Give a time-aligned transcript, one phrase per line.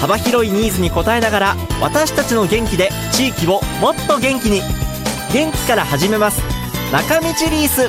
[0.00, 4.62] 幅広いニーズに応えながら私たちの元気で地域をもっと元気に。
[5.32, 6.42] 元気から始めます。
[6.90, 7.88] 中道リース。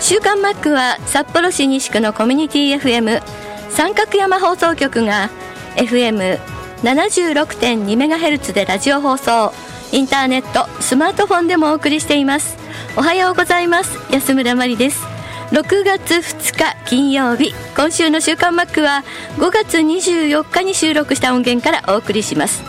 [0.00, 3.20] 週刊マックは札幌市西区のコミュニティ FM
[3.70, 5.30] 三角山放送局が
[5.74, 9.52] FM76.2MHz でラジオ放送。
[9.96, 12.58] インターネットスマートフォンでもお送りしています。
[12.98, 13.98] おはようございます。
[14.12, 15.02] 安村まりです。
[15.52, 19.04] 6月2日金曜日今週の週刊マックは
[19.38, 22.62] 5月24日に収録した音源からお送りします。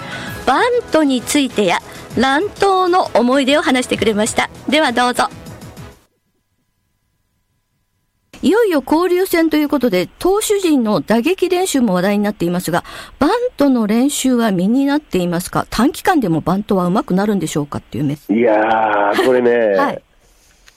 [0.45, 1.79] バントについてや
[2.17, 4.49] 乱闘の思い出を話してくれました。
[4.69, 5.27] ではどうぞ。
[8.41, 12.83] いよいよ交流戦ということで、投手陣の打撃練習も話題になっていますが、
[13.19, 15.65] バントの練習は身になっていますか？
[15.69, 18.41] 短期間でもバントは上手くなるんでしょうかっていうメッセージ。
[18.41, 20.01] いやー、これね、 はい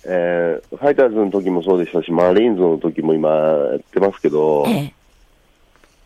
[0.06, 4.94] えーファイターズの時もそうでしたし、マリーンズの時も今やってますけど、ええ。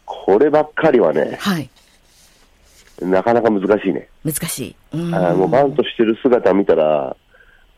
[0.05, 1.71] こればっかりはね、はい。
[3.01, 4.09] なかなか難しいね。
[4.25, 4.77] 難しい。
[4.93, 7.17] うあーもうバントしてる姿見たら、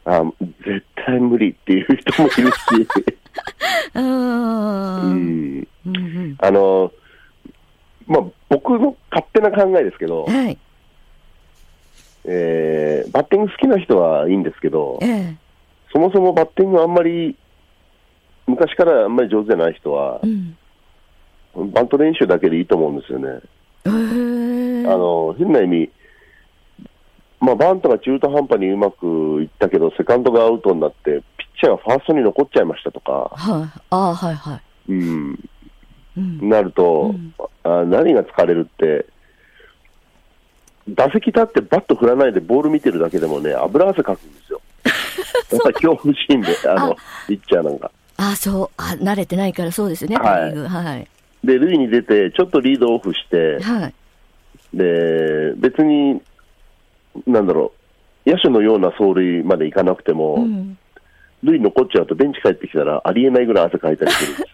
[0.07, 0.33] あー
[0.65, 2.55] 絶対無理っていう人もいるし、
[3.95, 5.67] うーん。
[6.39, 6.93] あの、
[8.07, 10.59] まあ、僕の勝手な考えですけど、はい。
[12.25, 15.37] えーバッティング好きな人はいいんですけどえ、え。
[15.93, 17.37] そもそもバッティングあんまり、
[18.47, 20.57] 昔からあんまり上手じゃない人はう、ん。
[21.73, 23.41] バント練習だけでいいと思うんですよね。
[23.85, 25.91] えー、あの変な意味、
[27.41, 29.07] まあ、バントが中途半端にうまく
[29.43, 33.81] いったけど、セカンドがアウトになって、ピッチャーがファーストに残っちゃいましたとか、はい。
[33.91, 34.55] ああ、はいは
[34.89, 34.93] い。
[34.93, 35.49] うん、
[36.17, 36.49] うん。
[36.49, 39.07] なると、うんあ何が疲れるって、
[40.89, 44.61] 打席立ってバット振らないでボール見てるだけでもね、油汗かくんですよ。
[45.51, 47.91] やっぱり恐怖心で、あのあピッチャーなんか。
[48.19, 48.71] ああ、そう。
[48.77, 51.09] あ慣れてないからそうですよね、はいはい。
[51.45, 53.95] で、塁に出て、ちょっとリードオフして、はい。
[54.73, 56.23] で別に、
[57.27, 57.73] なんだろ
[58.27, 60.79] う、野手のような走塁までいかなくても、うん。
[61.43, 64.47] 塁残っちゃうと、ベンチ帰ってきたら、ありえないぐらい汗かいたりする。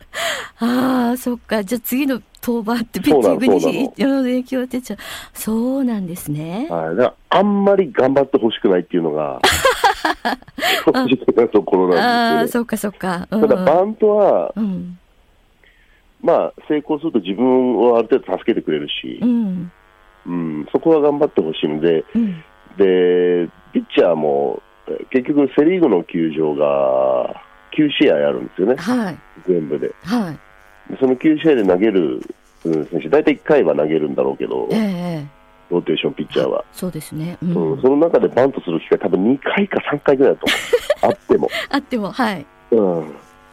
[0.58, 1.64] ああ、そっか。
[1.64, 4.98] じゃあ次の登板ってピッチングに影響出ちゃう。
[5.32, 6.68] そうなんですね。
[6.70, 9.40] はい、だからあんまり頑張ってほしくないっていうのが、
[10.84, 13.26] 正直なところああ、なんですよ、そっかそっか。
[13.30, 13.46] うね。
[13.46, 14.98] ん、ただ、バントは、うん。
[16.22, 19.72] まあ、成功すると自分をある程度助けてくれるしう、ん。
[20.26, 22.44] うん、そこは頑張ってほしいので、うん。
[22.76, 27.42] で、ピッチャーも、え結局、セ・リーグの球場が
[27.76, 29.18] 9試合あるんですよね、はい。
[29.46, 29.94] 全部で。
[30.02, 30.92] はい。
[30.92, 32.20] でその9試合で投げる、
[32.64, 36.64] うん、選手、大体1回は投げるんだろうけどええ、ええローテーションピッチャーは。
[36.72, 37.38] そうですね。
[37.42, 37.46] う。
[37.46, 40.46] うんん、その中でバントする機会、多分2回か3回ぐらいだと
[41.02, 41.48] 思う、 あっても。
[41.70, 42.46] あっても、はい。
[42.72, 42.98] うん、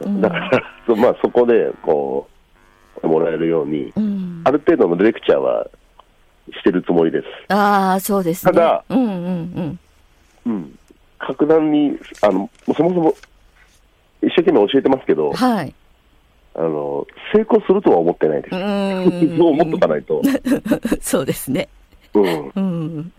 [0.02, 2.28] うんだから、そまあ、そこでこ
[3.02, 4.52] うもらえるように、うんあ。
[4.52, 5.66] る程度のレクチャーは
[6.54, 7.26] してるつもりです。
[7.54, 8.54] ああ、そうですね。
[8.54, 9.12] ただうんうんう
[9.62, 9.80] ん。
[10.46, 10.80] うん、
[11.18, 13.16] 格段にあの、そもそも
[14.22, 15.74] 一生懸命教えてますけど、はい。
[16.56, 18.58] あの成功するとは思ってないですう。
[18.58, 19.38] ーん。
[19.38, 20.22] そう思っとかないと。
[21.02, 21.70] そうですね。
[22.14, 23.12] うんうん。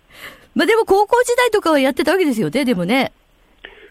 [0.55, 3.13] まあでも高校時代とかはやってたわけですよね、でもね。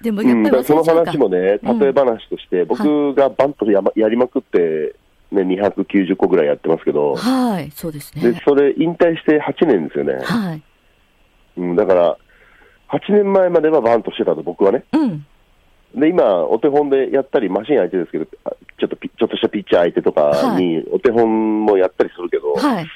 [0.01, 4.95] でもうん、やっぱりその話もね、うん例え話として、僕がバントや,、やりまくって、
[5.31, 8.41] ね、290個ぐらいやってますけど、はい、そうですでね。
[8.45, 10.23] それ引退して8年ですよね。
[10.23, 10.63] はい。
[11.57, 12.17] うん、だから、
[12.89, 14.83] 8年前まではバントしてたと、僕はね。
[14.93, 15.25] うん。
[15.95, 22.87] で、今、お手本でやったり、マシン相手ですけど、あちょっとピちょっとしたピッチャー相手とかに、お手本もやったりするけど、はい。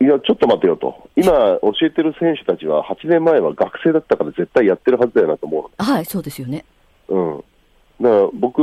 [0.00, 6.64] いや、ちょっと待てよと、今、教えてる選手たちは、8年前は学生だったから、絶対やってるはずだよなと思はい、そうですよね。
[7.08, 7.44] うん、
[8.02, 8.60] だから僕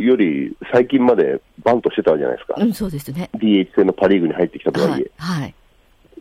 [0.00, 3.28] より最近までバントしてたじゃないですか、うん、そうですね。
[3.34, 5.10] DH 戦のパ・リーグに入ってきたとははいいえ、。
[5.18, 5.54] はい。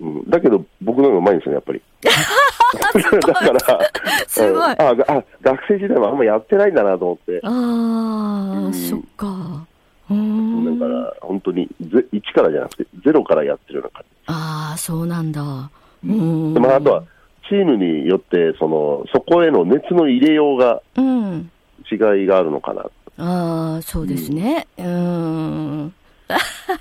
[0.02, 1.82] うん、だけど、僕の方がうまいんですよね、やっぱり。
[3.26, 3.80] だから、
[4.28, 7.40] すごいうんあがあ、学生時代はあんまやってないんだなと思って。
[7.44, 9.66] あうんあ、そっか。
[10.10, 10.78] うーん。
[10.80, 15.42] だから、本当にぜ1からじゃなくて、ゼロからやってるような感ああ、そうなんだ。
[15.42, 15.70] う
[16.04, 16.12] じ。
[16.14, 16.54] ん。
[16.54, 17.04] でまあ、あとは、
[17.48, 21.50] チームによって、その、そこへの熱の入れようがうん。
[21.92, 22.82] 違いがあるのかな。
[23.18, 24.68] ああ、そうですね。
[24.78, 25.94] うーん。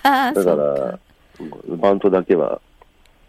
[0.02, 0.98] だ だから、
[1.76, 2.60] バントだけは、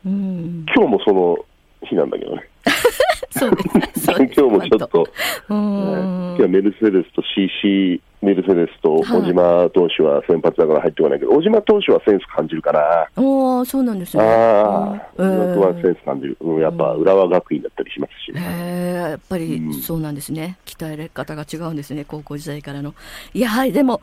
[0.05, 0.65] うん。
[0.75, 1.37] 今日もその
[1.83, 2.49] 日なんだけどね。
[3.31, 3.91] そうですね。
[4.15, 5.07] 今日もちょっと、
[5.49, 13.07] うん日はメルセデスと CC メルセデスとはい小島投手は先発だから入ってこないけど、小島投手はセンス感じるかな。
[13.15, 14.23] おー、そうなんですね。
[14.23, 16.37] ああ、うん僕はセンス感じる。
[16.41, 18.41] うん、やっぱ浦和学院だったりしますしね。
[18.41, 20.57] へえ、やっぱりうんそうなんですね。
[20.65, 22.93] 鍛え方が違うんですね、高校時代からの。
[23.33, 24.01] いや、はい、でも、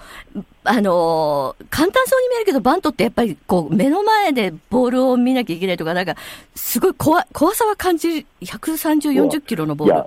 [0.64, 6.16] あのー簡単そうに見えるけど、バントってやっぱりこう、目の前でボールを見なきゃいけないとか、なんか、
[6.54, 8.26] すごい怖怖さは感じる。
[8.42, 10.04] 130、40キロのボール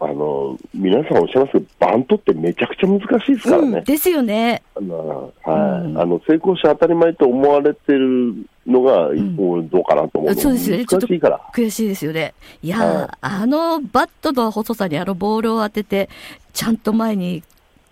[0.00, 3.78] あの、皆さんおっしゃいますけど、バントってめちゃくちゃ難しいですからね。
[3.78, 4.62] うん、ですよね。
[4.76, 8.34] あのはい、うんあの成功して当たり前と思われてる
[8.66, 10.84] のが、もうどうかなと思うのそうですよね。
[10.84, 11.40] ちょっと難しいから。
[11.54, 12.34] 悔しいですよね。
[12.62, 16.08] いやー、はいあのバットの細さにあのボールを当てて、
[16.52, 17.42] ちゃんと前に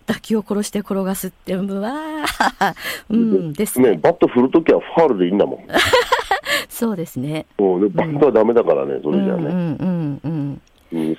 [0.05, 2.75] 打球を殺して転がすって、うわー、
[3.09, 3.91] うん、ですね。
[3.91, 5.59] ね、バット振るときはファールでいいんだもん。
[6.69, 7.45] そうですね。
[7.57, 9.43] もうねバントはダメだからね、それじゃあね。
[9.45, 9.92] うんうんうんうん。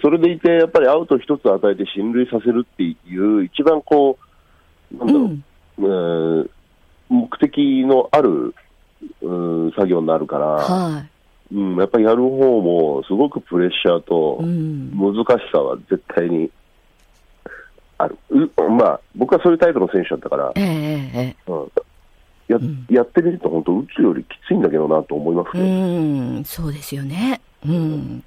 [0.05, 4.19] うん、それでいて、やっぱりアウト一つ与えて進塁させるっていう、一番こ
[4.93, 5.45] う、なんだろう、うん
[5.79, 6.51] えー
[7.09, 8.55] 目的のある、
[9.21, 11.07] うん、作業になるから、は
[11.53, 14.41] うん、やっぱりやる方もすごくプレッシャーと。
[14.43, 16.51] 難しさは絶対に
[17.99, 18.19] ある。
[18.31, 21.73] うまあ、僕はそういうタイプの選手だったから、ええええうん
[22.47, 25.71] やんやってみると本当、打つよりきついんだけどなと思いますええね。
[26.37, 27.41] うん、そうですよね。
[27.67, 28.25] うん。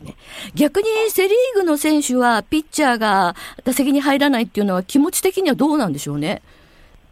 [0.00, 0.16] ですね。
[0.54, 6.42] 逆にセリーグの選手は、ピッチャーが打席に入らないっていうのは気持ち的にはどうなんでしょうね？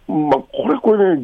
[0.08, 1.22] まあ、これ、これね、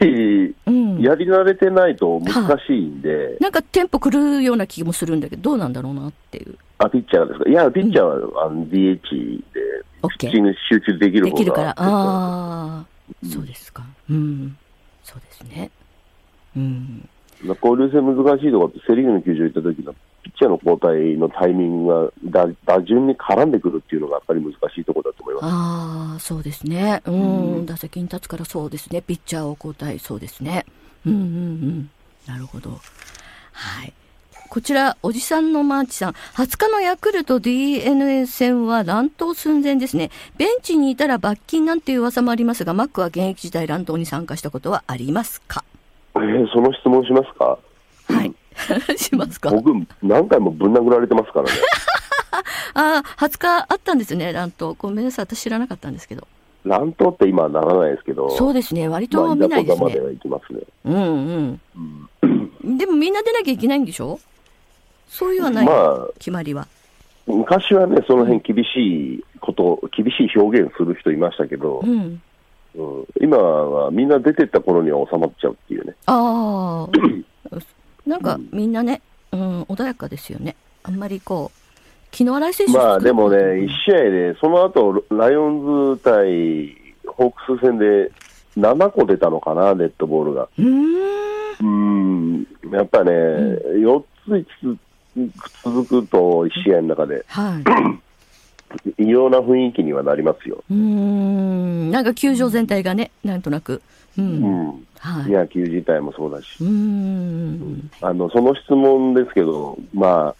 [0.00, 1.00] DH うん。
[1.02, 6.56] やり慣れてないと難しいんで、なんかテンポ狂うような気もするんだけど、どうなんだろうなっていう。
[6.78, 7.50] あ、ピッチャーがですか？
[7.50, 9.02] いや、ピッチャーは、あの DH で。
[10.18, 11.70] ピッチング集中できる方ができるから。
[11.70, 12.86] ああ、
[13.26, 13.84] そうですか。
[14.08, 14.56] うん。
[15.04, 15.70] そうですね。
[16.56, 17.08] うん。
[17.42, 19.94] まあ交流戦難しいところって、セ・リーグの球場行った時の
[20.26, 25.44] ピッチャーの交代のタイミングが打打順に絡んでくるっていうのがやっぱり難しいところだと思います。
[25.44, 27.00] ああ、そうですね。
[27.06, 27.64] うん。
[27.66, 29.02] 打席に立つからそうですね。
[29.02, 30.66] ピッチャーを交代、そうですね。
[31.06, 31.90] うんうんうん。
[32.26, 32.70] なるほど。
[33.52, 33.92] はい。
[34.48, 36.12] こちら、おじさんのマーチさん。
[36.34, 40.10] 20日のヤクルト DNA 戦は乱闘寸前ですね。
[40.38, 45.62] ベンチにいたら罰金なんていう噂もありますが、マックは現役時代乱闘に参加したことはありますか？
[46.16, 47.58] えーその質問しますか？
[48.08, 48.34] はい。
[48.96, 49.50] しますか？
[49.50, 49.72] 僕、
[50.02, 51.50] 何回もぶん殴られてますからね。
[52.74, 54.74] ああ、20日あったんですね、乱闘。
[54.76, 56.26] ごめんなさい、私知らなかったんですけど。
[56.64, 59.84] 乱闘って今はならないですけど、そうですね、割まあ、と見ないですね。
[59.84, 60.60] までは行きますね。
[60.84, 61.60] うん
[62.24, 62.78] うん。
[62.78, 64.18] でもみんな出なきゃいけないんでしょ？
[65.08, 66.66] そういうはない、まあ、決まりは。
[67.26, 71.90] 昔はね、その辺厳しいこと、厳しい表現する人いましたけどう、ん。
[71.90, 72.22] うん
[73.22, 75.94] 今はみんな出てった頃には収まっちゃうっていうね。
[76.06, 76.88] ああ。
[78.06, 80.56] なんかみんなね、うん、穏やかですよね。
[80.82, 86.76] あんまりこう、昨日荒井選手まあでもね、うん1試合で、その後ライオンズ対
[87.06, 88.12] ホークス戦で
[88.56, 90.48] 7個出たのかな、デッドボールが。
[90.58, 91.26] うーん。
[91.58, 94.78] うん、やっぱね、4つ5つ
[95.64, 97.64] 続くと、1試合の中で、はい。
[99.02, 100.62] 異様な雰囲気にはなりますよ。
[100.70, 101.90] うーん。
[101.90, 103.80] なんか球場全体がね、なんとなく。
[104.18, 104.22] う。
[104.22, 105.30] うんん、はい。
[105.30, 106.56] 野球自体もそうだし。
[106.60, 107.90] うーん。
[108.00, 110.34] あのその質問ですけど、まあ、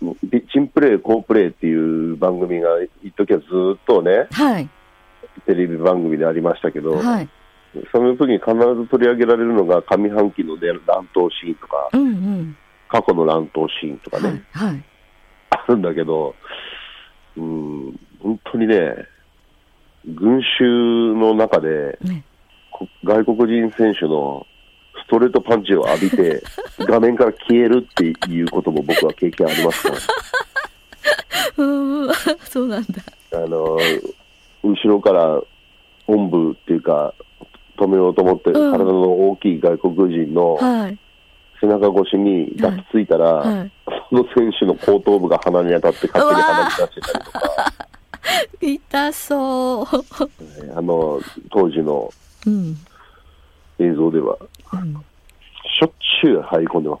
[0.00, 1.74] ピッチンプレー、好プレーってい
[2.12, 2.68] う番組が、
[3.02, 4.68] 一時はずっとね、はい。
[5.46, 7.28] テレビ番組でありましたけど、はい。
[7.92, 12.56] その時に必ず取り上げられるのが、上半期ので乱闘シーンとか、うんうん。
[12.88, 14.68] 過去の乱闘シーンとかね、はい。
[14.68, 14.84] はい。
[15.50, 16.34] あるんだけど、
[17.36, 19.06] うん、本当にね、
[20.06, 22.24] 群衆の中で、ね。
[22.80, 24.46] こ外国人選手の
[25.04, 26.42] ストレートパンチを浴びて、
[26.80, 29.96] 画面から消えるっていうことも僕は経験ありますから。
[31.58, 32.14] うーん。
[32.44, 33.02] そうなんだ。
[33.32, 33.78] あの
[34.62, 35.40] 後ろから
[36.06, 37.14] おんぶっていうか、
[37.76, 40.98] 止めようと思って、うん体の大きい外国人のはい。
[41.60, 43.70] 背中越しに抱きついたら、はい。
[44.08, 47.40] その選手の後頭部が鼻に当たって勝手に鼻に出してたりとか、
[48.62, 49.86] 痛そう。
[50.58, 51.20] えーあの
[51.50, 52.10] 当時の
[52.46, 52.76] うん。
[53.78, 54.36] 映像では、
[54.72, 54.94] うん。
[55.78, 55.90] しょっ
[56.22, 56.98] ちゅう入り込んでま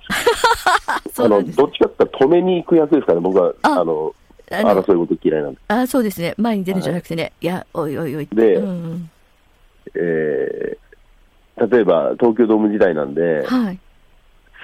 [1.12, 1.22] す。
[1.22, 4.14] あのどっちかっていうと止めに行く役ですからね、僕はああの
[4.48, 6.34] 争い事嫌いなんで、あそうですね。
[6.38, 7.32] 前に出るんじゃなくてね。
[7.40, 8.28] い、や、おいおいおい。
[8.32, 9.10] でうん
[9.94, 10.90] えー
[11.68, 13.78] 例えば東京ドーム時代なんで、はい。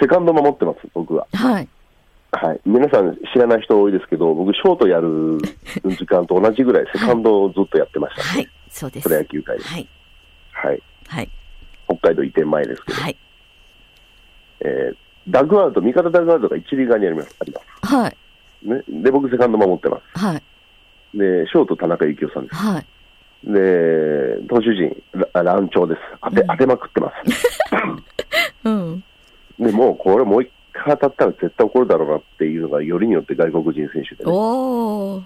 [0.01, 1.27] セカンド守ってます、僕は。
[1.33, 1.69] はい。
[2.33, 5.39] はい、皆さん知らない人多いですけど、僕、ショートやる
[5.85, 9.05] 時間と同じぐらい、セカンドをずっとやってました、はい、そうです。
[9.05, 9.65] プロ野球界で。
[9.65, 9.89] はい。
[10.67, 10.83] はい。
[11.09, 11.29] はい。
[11.87, 13.17] 北海道移転前ですけど、はい。
[14.61, 14.97] えー
[15.29, 17.37] ダッグアウト、味方ダッグアウトが一塁側にあります。
[17.41, 18.17] ありますはい。
[18.63, 20.43] ね、で、僕、セカンド守ってまはい。
[21.13, 21.19] す。
[21.19, 22.55] で、ショート、田中幸雄さんです。
[22.55, 22.87] はい。
[23.45, 26.01] で、投手陣、ら乱調です。
[26.23, 27.59] 当て、うん当てまくってます。
[28.65, 29.05] うん。
[29.59, 34.31] で、もう、これもう一回当たったら絶対怒るだろうなっていうのが、よりによって外国人選手でね。
[34.33, 35.23] おー。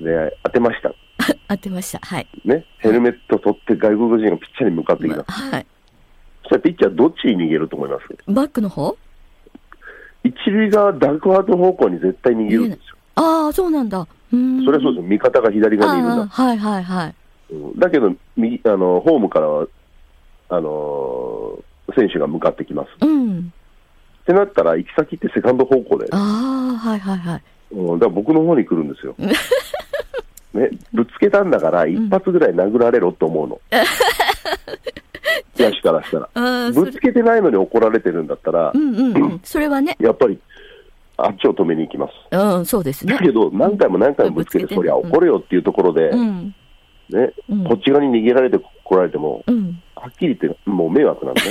[0.00, 0.94] で、当てました。
[1.48, 1.98] 当てました。
[2.02, 2.26] はい。
[2.44, 5.16] ね、ヘルメット取って外国人がピッチャーに向かってきた。
[5.16, 5.66] まはい。
[6.42, 8.02] そしたらピッチャーどっちに逃げると思います？
[8.26, 8.96] バックの方？
[10.24, 12.96] 一塁側、ダッグアウト方向に絶対逃げるんですよ。
[13.16, 13.98] ああ、そうなんだ。
[14.00, 14.64] うーん。
[14.64, 15.06] それはそうです。
[15.06, 16.26] 味方が左側にいるんだ。
[16.28, 17.14] はいはいはい。
[17.50, 19.66] うんだけど、右、あの、ホームからは、
[20.48, 21.62] あのー
[21.94, 22.88] 選手が向かってきます。
[23.02, 23.52] うん。
[24.22, 27.42] ってなったら、行き先ってセカンド方向で、ああ、はいはいはい。
[27.72, 29.14] うん、だから僕の方に来るんですよ。
[30.54, 33.60] ね、ぶつけたんだから、一発ぐらい殴られろって思うの。
[35.56, 36.70] 野手からしたら。
[36.72, 39.40] ぶつけてないのに怒られてるんだったらう、んうんうん。
[39.44, 40.38] それはね、やっぱり、
[41.16, 42.12] あっちを止めに行きます。
[42.30, 43.20] うん、そうですねだ。
[43.20, 46.54] けど、何回も何回もぶつけて、ぶつけてそりゃ怒れよっていうところで、うん。
[47.10, 49.80] ね、うんこっち側に逃げられて来られても、うん。
[49.94, 51.48] はっきり言って、もう迷惑なんでね。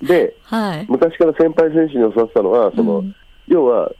[0.08, 0.86] で、はい。
[0.88, 3.14] 昔から先輩選手に教わってたのは、その、うん
[3.48, 3.90] 要は、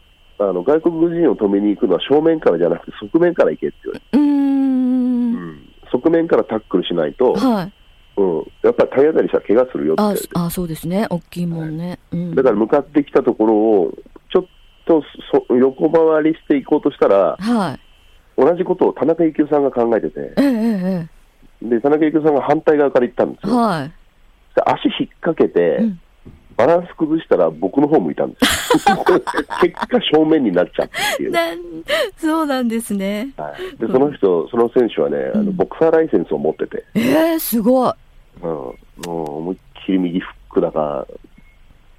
[0.40, 5.68] あの外国人を止めに行くのは正面からじゃなくて側面から行けって言われて、うーん。
[5.90, 7.72] 側面からタックルしないと、はい。
[8.20, 11.06] うん、やっぱり体当たりしたら怪我するよって言わああ、そうですね。
[11.08, 11.98] 大きいもんね。
[12.12, 12.34] うん。
[12.34, 13.94] だから向かってきたところを、
[14.32, 14.44] ちょっ
[14.86, 15.02] と
[15.32, 17.80] そ横回りしていこうとしたら、はい。
[18.40, 21.08] 同じことを田中幸雄さんが考えてて、えええ
[21.62, 23.52] えで田中幸雄さんが反対側から行ったんですええ。
[23.52, 23.56] よ。
[23.56, 23.88] はい。
[23.88, 26.00] で足引っ掛けて、うん
[26.58, 28.96] バランス崩したら僕の方向いたんですよ。
[29.62, 31.32] 結果正面になっちゃったっていう。
[32.16, 33.28] そうなんですね。
[33.36, 37.92] はい、でその人、その選手はね、あのボクサーライセンスを持ってて、ええすごい。
[38.42, 38.74] うん、も
[39.06, 41.06] う思いっきり右フックだか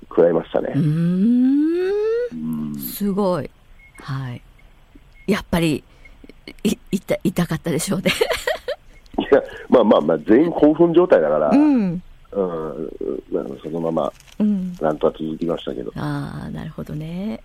[0.09, 0.77] 食らいましたねう。
[0.77, 1.91] ーん。
[2.33, 2.35] う
[2.75, 3.49] んすごい。
[4.01, 4.41] はい。
[5.25, 5.85] やっぱり、
[6.63, 8.11] い、痛、痛かったでしょうね。
[9.19, 11.55] いや、まあまあまあ、全員興奮状態だから、う
[12.31, 14.73] うんそのままうん。
[14.79, 15.91] なんとか続きましたけど。
[15.95, 17.41] ああ、なるほどね。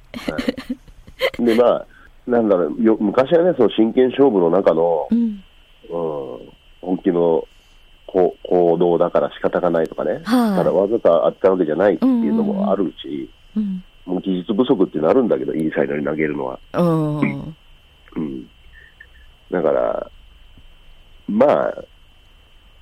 [1.39, 1.87] で、まあ、
[2.27, 5.19] なんだろう、よ昔はね、その真剣勝負の中の、うん。
[5.19, 6.49] うん、
[6.81, 7.47] 本気の
[8.07, 13.83] こ行動だから仕方がないとかね、はいただわざとあったわけじゃないっていうのもあるし、うん。
[14.07, 16.59] もう技術不足ってなるんだけど、インサイドに投げるのは。
[16.75, 16.83] う
[17.25, 17.57] ん。
[18.17, 18.49] うん、
[19.51, 20.11] だから、
[21.27, 21.85] まあ、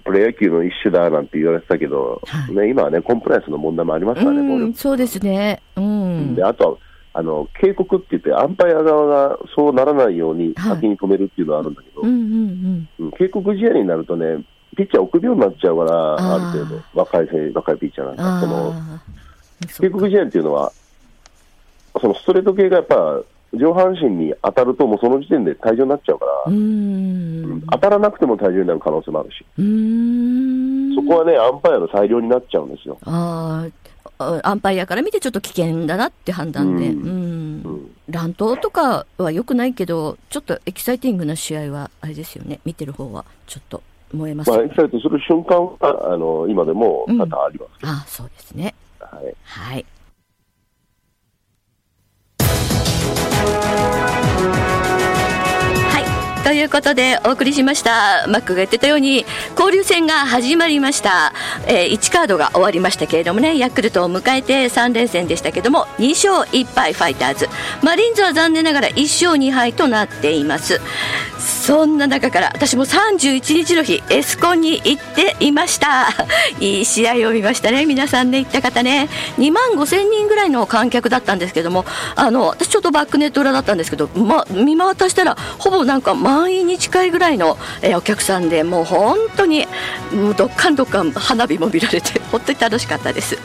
[0.05, 5.63] プロ野球の一種だなんて言われてたけど、はいね、今はね、コンプライアンスの問題もありますからね、暴うん、力そうですね。
[5.77, 6.35] うん。
[6.35, 6.79] であとは
[7.15, 14.45] あの警告って言って、アンパイア側がそうならないようにはい先に止めるっていうのはあるんだけど、うんうんうん警告試合になるとね、
[14.77, 18.41] ピッチャー送るようになっちゃうから、ある程度、若い若いピッチャーなんうん。
[18.41, 18.75] か、その
[19.81, 20.73] 警告試合っていうのは、
[22.01, 23.21] そのストレート系がやっぱ
[23.55, 27.63] 上半身に当たると、もうその時点で退場になっちゃうから、うーん。
[27.71, 30.95] 当たらなくても退場になる可能性もあるし、うーん。
[30.95, 32.99] そこはね、アンパイアの裁量になっちゃうんですよ。
[33.05, 33.67] あ
[34.19, 36.89] あ、アンパイアから見てちょっと危険だなって判断で。
[36.89, 37.63] ううんん。
[37.65, 42.61] うん乱闘とかは良くないけど、ちょっとエキサイティングな試合は、あれですよね。
[42.65, 43.83] 見てる方は、ちょっと
[44.13, 44.69] 燃えますまあ、よね。
[44.73, 48.75] エキサイトする瞬間はあの今でも多々ありますけど、ああ、そうですね。
[49.01, 49.87] はいはい。
[53.45, 53.92] はい。
[56.53, 58.27] ということでお送りしました。
[58.29, 59.25] マックが言ってたように
[59.59, 61.33] 交流戦が始まりました、
[61.67, 67.49] えー1カードが終わりましたけれどもねヤクルトを迎えて3連戦でしたけども2勝1敗ファイターズ。
[67.83, 70.79] マリンズは残念ながら1勝2敗となっています。
[71.39, 76.09] そんな中から私も31日の日エスコンに行っていました。
[76.61, 77.87] いい試合を見ましたね。
[77.87, 79.09] 皆さんね行った方ね。
[79.39, 89.67] 2万5千人ぐらいの観客だったんですけどもあの私ちょっとバックネット裏だったんですけど、ま、見渡したらほぼなんか満員に近いぐらいの、えーお客さんでもう本当に
[90.13, 93.39] もうどっかんどっかん花火も見られて 本当に楽しかったです、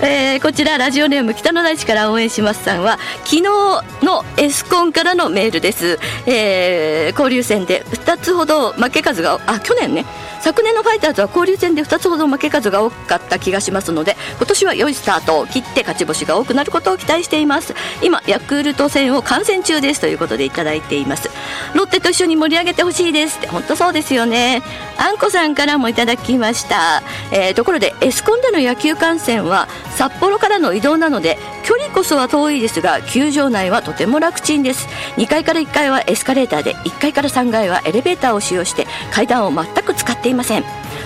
[0.00, 10.04] えーこちらラジオネーム北の大地から応援しますさんは昨日のエスコンからのメールです、えー交流戦で2つほど負け数があ去年ね
[10.42, 17.74] 昨年のファイターズは交流戦で2つほど負け数が多かった気がしますので今年は良いスタートを切って勝ち星が多くなることを期待しています。
[18.02, 21.30] 今ヤクルト戦を観戦中ですということでいただいています。
[21.74, 23.38] ロッテと一緒に盛り上げてほしいです。
[23.38, 24.62] って本当そうですよね。
[24.98, 34.88] あんこさんからもいただきました、えーところでエスコンでの野球観戦は札幌からの移動なので距離こそは遠いですが球場内はとても楽ちんです。
[35.16, 40.64] 2階から1階はエスカレーターで1階から3階はエレベーターを使用して階段を全く使っていません。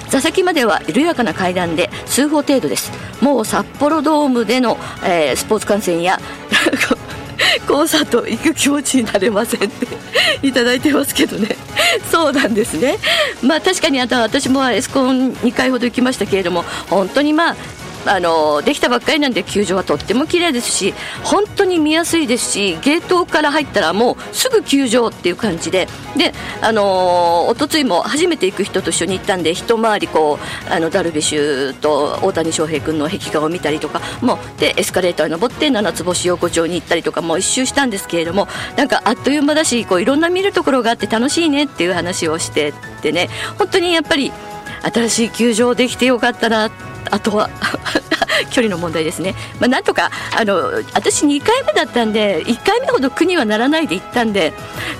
[0.08, 2.92] 座席までは緩やかな階段で数歩程度です。
[3.20, 6.20] もう札幌ドームでの、えースポーツ観戦や
[7.66, 9.86] コンサート行く気持ちになれませんって
[10.42, 11.56] いただいてますけどね。
[12.10, 12.98] そうなんですね。
[13.42, 17.56] まあ確かにあと私もエスコン2回ほど行きましたけれども本当にまあ
[18.06, 20.94] あのできたばっかりなんで球場はとっても綺麗ですし
[21.24, 25.88] 本当に見やすいですしゲートから入ったらもうすぐ球場っていう感じで。
[26.16, 26.32] で
[26.62, 43.28] あの一昨日も初めて行く人と一緒に行ったんで一回りこうあのダルビッシュと大谷翔平君の壁画を見たりとかもうでエスカレーターに登って七つ星横丁に行ったりとかも一周したんですけれどもなんかあっという間だしこういろんな見るところがあって楽しいねっていう話をしてってね。
[43.58, 44.32] 本当にやっぱり
[44.82, 47.50] 新しい球場できてよかったなってあとは
[48.50, 54.52] 距離の問題ですね、まあ、なんとかあの私2回目だったんで1回目ほど苦にはならないで行ったんで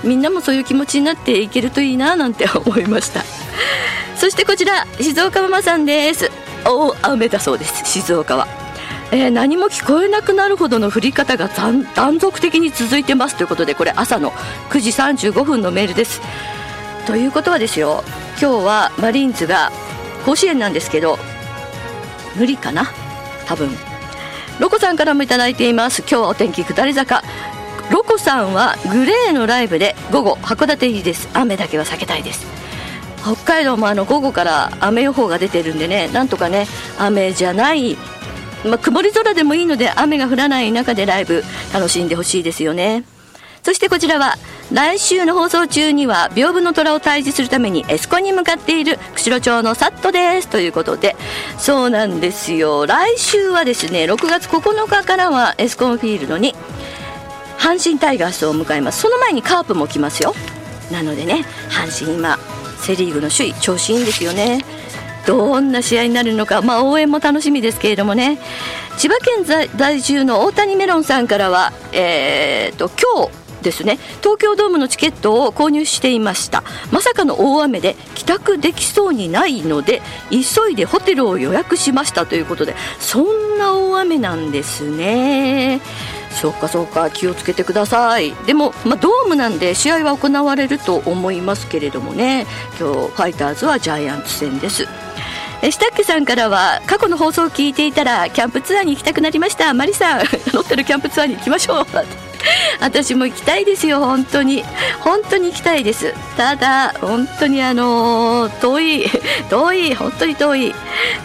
[0.03, 3.23] みんなもそういう気持ちになっていけるといいななんて 思いました。
[4.15, 6.31] そしてこちら静岡ママさんです。
[6.65, 7.83] 大雨だそうです。
[7.85, 8.47] 静岡は。
[9.11, 13.35] えー何も聞こえなくなるほどの降り方が断断続的に続いてます。
[13.35, 14.31] ということでこれ朝の
[14.69, 16.21] 9時35分のメールです。
[17.05, 18.03] ということはですよ
[18.39, 19.71] 今日はマリーンズが
[20.25, 21.17] 甲子園なんですけど
[22.37, 22.91] 無理かな？
[23.45, 23.69] 多分。
[24.59, 26.01] ロコさんからもいただいています。
[26.01, 27.23] 今日はお天気下り坂。
[27.91, 31.29] ロコさんはグレーのライブで午後函館入りです。
[31.33, 32.45] 雨だけは避けたいです。
[33.21, 36.07] 北海道もあの午後から雨予報が出てるんでね。
[36.09, 36.67] なんとかね
[36.97, 37.97] 雨じゃない、
[38.65, 43.03] まあ、曇り空でもいいので雨が降らない中でライブ楽しんでほしいですよね。
[43.67, 44.35] そしてこちらは
[44.71, 50.47] 来週の放送中には屏風の虎を退治するためにエスコンに向かっている釧路町のサットです。
[50.47, 51.17] ということで
[51.57, 52.85] そうなんですよ。
[52.85, 56.55] 来週はですね6月9日からはエスコンフィールドに
[57.59, 59.01] 阪神タイガースを迎えます。
[59.01, 60.33] その前にカープも来ますよ。
[60.89, 62.39] なのでね阪神今
[62.79, 64.63] セ・リーグの首位調子いいんですよね。
[65.25, 68.39] どんな試合になるのか、まあ、応援も楽しみですけれどもね。
[68.97, 73.99] 千葉県在住の大谷メロンさんからは、えー、と今日ですね。
[74.21, 76.63] 東京ドームのチケットを購入していました。
[76.91, 80.01] まさかの大雨で帰宅できそうにないので
[80.31, 85.81] 急いでホテルを予約しましたということでそんな大雨なんですね。
[86.31, 88.31] そうかそうか気をつけてください。
[88.45, 92.45] でも、まあ、ドームなんで試合は行われると思いますけれどもね。
[92.79, 94.87] 今日ファイターズはジャイアンツ戦です。
[95.61, 99.73] えシタックさんからは過去の放送を聞いていたらキャンプツアーに行きたくなりました。
[99.73, 100.19] マリさん
[100.53, 102.26] 乗ってるキャンプツアーに行きましょう。
[102.79, 104.63] 私も行きたいですよ本当に。
[105.01, 106.13] 本当に行きたいです。
[106.35, 109.05] ただ本当にあのー遠い
[109.49, 110.75] 遠い本当に遠い。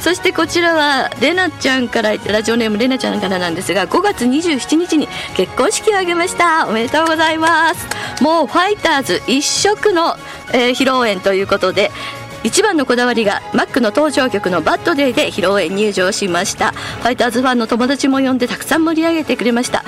[0.01, 6.67] そしてこちらはレナちゃんからラジオネームレナちゃんからなんですが5月27日に結婚式を挙げました。
[6.69, 7.87] おめでとうございます。
[8.23, 10.17] もうファイターズ一色の、
[10.53, 11.91] えー披露宴ということで
[12.45, 16.73] 一番のこだわりがマックの登場曲の「Bad Day」で披露宴入場しました。
[16.73, 19.85] ファイターズファンの友達も呼んでたくさん盛り上げてくれました。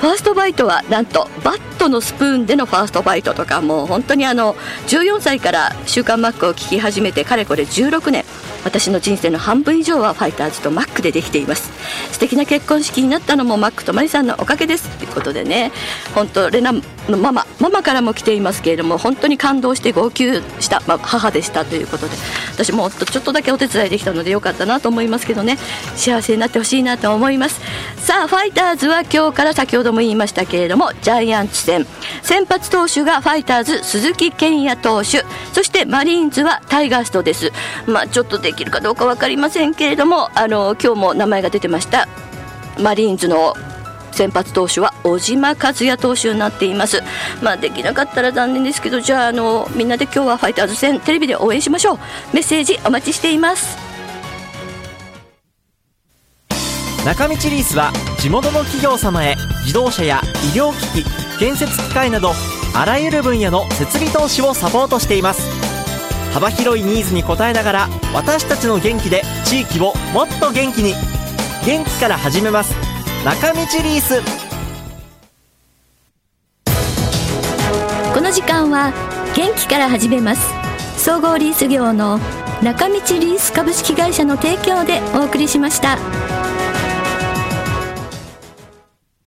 [0.00, 4.54] ファーストバイトはなんとバットのスプーンでのファーストバイトとかもう本当にあの
[4.88, 8.25] 14歳から「週刊マック」を聴き始めてかれこれ16年。
[8.66, 11.70] 私の人生の半分以上はファイターズとマックでできています。
[12.12, 14.88] 素敵な結婚式になったのもマックとマリさんのおかげです。
[14.98, 15.70] ということでね
[16.16, 16.82] 本当レナの
[17.16, 22.16] ママママからも来ていますけれども本当に感動して号泣した、まあ、母でしたということで
[22.52, 25.58] 私もちょっとだけお手伝いできたのでよかったなと思いますけどね。
[25.94, 27.60] 幸せになってほしいなと思います。
[27.98, 31.86] さあファイターズは今日から先ほども言いましたけれどもジャイアンツ戦。
[32.22, 35.24] 先発投手がファイターズ鈴木健也投手。
[35.52, 37.52] そしてマリーンズはタイガーストです。
[37.86, 42.08] まあちょっとできるかどうか分かりませんけれどもあの今日も名前が出てました
[42.78, 43.54] マリーンズの
[44.16, 47.02] 先発投手は小島和也投手になっています。
[47.42, 51.98] まあできなかったら残念ですけどじゃああのみんなで今日はファイターズ戦テレビで応援しましょう。
[52.32, 53.76] メッセージお待ちしています。
[57.04, 60.20] 中道リースは地元の企業様へ自動車や
[60.52, 62.32] 医療機器建設機械など
[62.74, 65.55] あらゆる分野の設備投資をサポートしています。
[66.36, 70.92] 幅広いニーズに応えながら私たちの元気で地域をもっと元気に。
[71.64, 72.74] 元気から始めます。
[73.24, 74.20] 中道リース。
[78.12, 78.92] この時間は
[79.34, 80.52] 元気から始めます。
[80.98, 82.18] 総合リース業の
[82.62, 85.96] 中道リース株式会社の提供でお送りしました。